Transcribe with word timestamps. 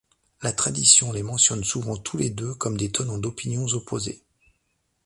La 0.41 0.51
tradition 0.51 1.11
les 1.11 1.21
mentionne 1.21 1.63
souvent 1.63 1.95
tous 1.95 2.17
les 2.17 2.31
deux 2.31 2.55
comme 2.55 2.75
des 2.75 2.91
tenants 2.91 3.19
d'opinions 3.19 3.67
opposées. 3.67 4.23